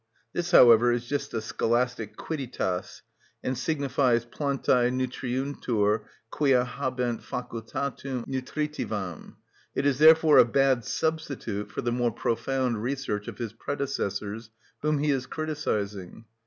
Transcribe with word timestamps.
This, 0.33 0.49
however, 0.49 0.91
is 0.91 1.05
just 1.05 1.31
a 1.35 1.41
scholastic 1.41 2.17
Quidditas, 2.17 3.03
and 3.43 3.55
signifies 3.55 4.25
plantœ 4.25 4.91
nutriuntur 4.91 6.05
quia 6.31 6.65
habent 6.65 7.21
facultatem 7.21 8.25
nutritivam. 8.25 9.35
It 9.75 9.85
is 9.85 9.99
therefore 9.99 10.39
a 10.39 10.43
bad 10.45 10.85
substitute 10.85 11.69
for 11.69 11.81
the 11.83 11.91
more 11.91 12.11
profound 12.11 12.81
research 12.81 13.27
of 13.27 13.37
his 13.37 13.53
predecessors, 13.53 14.49
whom 14.81 14.97
he 14.97 15.11
is 15.11 15.27
criticising. 15.27 16.25